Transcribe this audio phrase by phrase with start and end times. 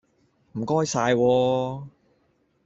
[0.53, 1.83] 唔該晒喎